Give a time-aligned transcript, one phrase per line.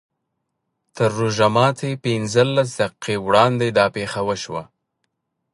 [0.95, 4.63] تر روژه ماتي پینځلس دقیقې وړاندې دا پېښه وشوه.